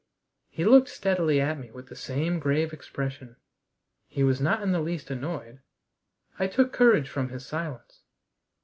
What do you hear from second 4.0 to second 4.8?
He was not in